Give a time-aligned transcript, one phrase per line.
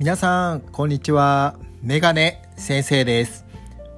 [0.00, 1.56] 皆さんこんにちは。
[1.82, 3.44] メガネ先生です。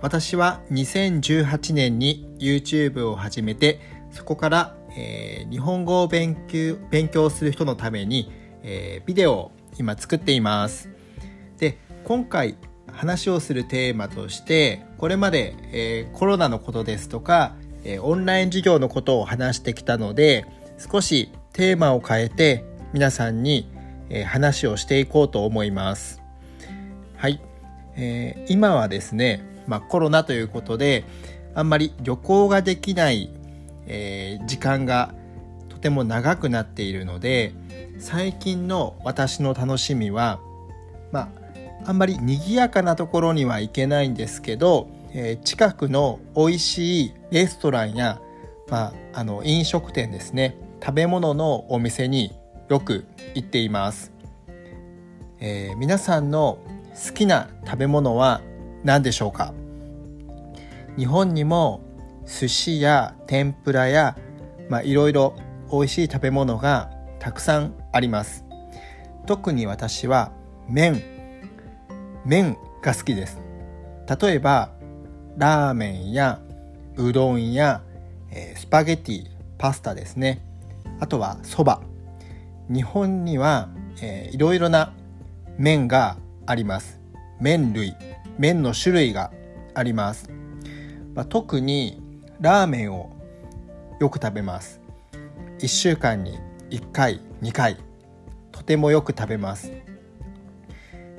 [0.00, 3.78] 私は2018年に YouTube を始めて
[4.10, 8.32] そこから、えー、日本語を勉強勉強する人のために、
[8.64, 10.90] えー、ビデオを今作っています。
[11.58, 12.56] で今回
[12.90, 20.46] 話をするテーマとしてこれまで、えー、コロナのことですとか、えオンライン授業のことを話してきたので
[20.78, 23.70] 少しテーマを変えて皆さんに、
[24.12, 26.22] え話をしていこうと思います。
[27.16, 27.40] はい、
[27.96, 31.04] えー、今はですね、まあ、コロナということで
[31.54, 33.30] あんまり旅行ができない、
[33.86, 35.14] えー、時間が
[35.68, 37.54] とても長くなっているので
[37.98, 40.40] 最近の私の楽しみは
[41.10, 41.28] まあ
[41.84, 48.20] あんまり賑やかなところには行けないんですけど、えー、近くの美味しいレストランや、
[48.68, 52.32] まあ、あの飲食店ですね食べ物のお店に
[52.72, 53.04] よく
[53.34, 54.12] 行っています、
[55.40, 56.56] えー、皆さんの
[57.06, 58.40] 好きな食べ物は
[58.82, 59.52] 何でしょうか？
[60.96, 61.82] 日本にも
[62.26, 64.16] 寿司や天ぷらや
[64.70, 65.36] まあいろいろ
[65.70, 68.46] 美味しい食べ物がたくさんあります。
[69.26, 70.32] 特に私は
[70.66, 71.02] 麺。
[72.24, 73.38] 麺が好きです。
[74.22, 74.70] 例えば
[75.36, 76.40] ラーメンや
[76.96, 77.82] うどんや、
[78.30, 79.26] えー、スパゲティ
[79.58, 80.40] パスタですね。
[81.00, 81.82] あとはそば。
[82.68, 83.68] 日本には、
[84.00, 84.92] えー、いろいろな
[85.58, 87.00] 麺があります。
[87.40, 87.94] 麺類。
[88.38, 89.30] 麺の種類が
[89.74, 90.30] あります、
[91.14, 92.00] まあ、特に
[92.40, 93.14] ラーメンを
[94.00, 94.80] よく食べます。
[95.58, 96.38] 1週間に
[96.70, 97.92] 1回2回。
[98.52, 99.72] とてもよく食べます、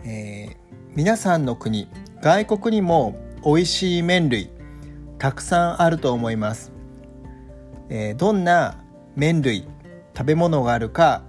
[0.06, 0.56] えー、
[0.96, 1.90] 皆さんの国
[2.22, 4.50] 外国にも美味しい麺類
[5.18, 6.72] たくさんあると思います、
[7.90, 8.82] えー、どんな
[9.16, 9.68] 麺類
[10.16, 11.24] 食べ物があるか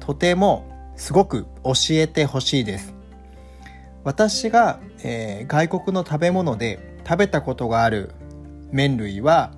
[0.00, 0.64] とても
[0.96, 2.94] すごく教えてほしいです。
[4.04, 8.12] 私が、えー、外国の食べ物で食べたことがある
[8.70, 9.52] 麺類は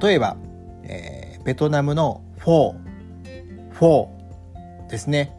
[0.00, 0.36] 例えば、
[0.82, 5.34] えー、ベトナムのフォーフォーですね、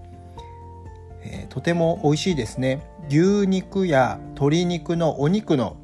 [1.24, 2.84] えー、とても美味しいですね。
[3.08, 5.78] 牛肉や鶏肉のお肉の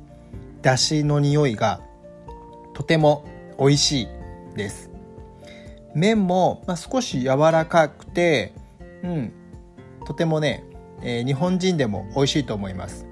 [0.61, 1.79] 出汁の匂いが
[2.73, 3.25] とても
[3.59, 4.07] 美味しい
[4.57, 4.91] です。
[5.96, 8.53] 麺も、まあ、少し柔らかくて、
[9.03, 9.34] うん、
[10.06, 10.63] とてもね、
[11.03, 13.06] えー、日本人でも美味しいと思います。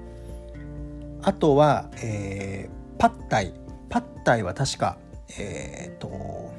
[1.22, 3.52] あとは、えー、パッタイ。
[3.88, 4.98] パッタイは確か
[5.38, 6.52] えっ、ー、と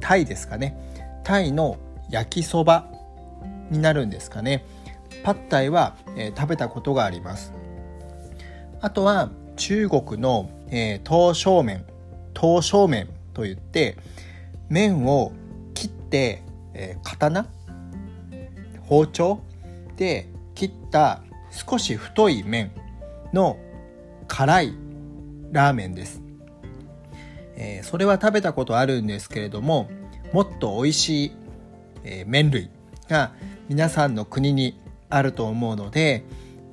[0.00, 0.76] タイですかね。
[1.24, 1.78] タイの
[2.10, 2.86] 焼きそば
[3.70, 4.64] になるんですかね。
[5.22, 7.52] パッタイは、えー、食べたことがあります。
[8.80, 11.84] あとは中国の、えー、刀削麺。
[12.34, 13.96] 刀削麺といって
[14.68, 15.32] 麺を、
[16.12, 17.46] えー、刀？
[18.82, 19.40] 包丁？
[19.96, 22.70] で切った少し太い麺
[23.32, 23.58] の
[24.28, 24.74] 辛い
[25.52, 26.20] ラーメンです、
[27.56, 29.88] えー、それは食べたことあるんですけれども
[30.32, 31.32] もっと美味しい、
[32.04, 32.68] えー、麺類
[33.08, 33.32] が
[33.68, 34.78] 皆さんの国に
[35.08, 36.24] あると思うので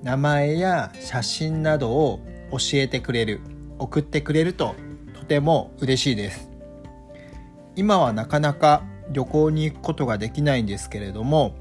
[0.02, 2.20] 名前や写真などを
[2.52, 3.40] 教えてくれる
[3.80, 4.76] 送ってくれると
[5.14, 6.50] とても嬉しいです。
[7.76, 8.84] 今はなかなか
[9.14, 11.56] 旅行に行くことができないんですけれども、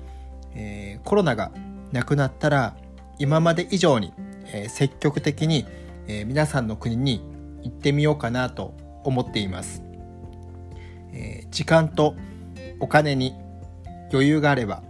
[0.55, 1.53] えー、コロナが
[1.93, 2.75] なくなったら
[3.19, 4.13] 今まで以上に、
[4.47, 5.67] えー、積極的に、
[6.09, 7.23] えー、皆さんの国に
[7.63, 8.75] 行ってみようかなと
[9.05, 9.83] 思っています、
[11.13, 12.15] え時間と
[12.81, 13.35] お金に
[14.13, 14.83] 余裕があれば、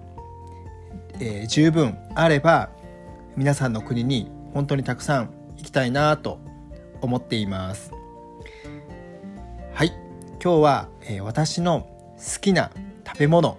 [1.19, 2.71] え十分あれば
[3.37, 6.39] 皆さんの国に本当にたくさん行きたいなと
[7.01, 7.93] 思っています。
[9.75, 9.93] はい。
[10.43, 11.87] 今日は、え私の
[12.23, 12.71] 好きな
[13.05, 13.59] 食べ物。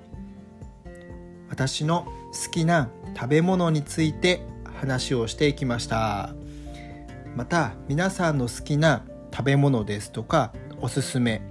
[1.50, 4.42] 私の好きな食べ物について
[4.80, 6.34] 話をしていきました。
[7.36, 9.04] また皆さんの好きな
[9.34, 11.42] 食べ物ですとかおすすめ。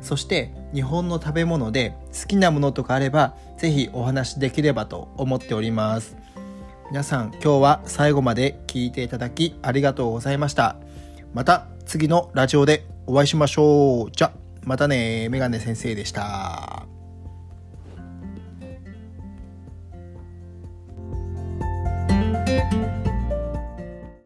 [0.00, 6.16] そして日本の食べ物で好きなものとかあれば是非お話できればと思っております。
[6.90, 10.76] 皆さん今日は最後まで聞いていただきありがとうございました。
[11.34, 14.10] また次のラジオでお会いしましょう。
[14.10, 14.32] じゃ
[14.64, 16.81] またねメガネ先生でした。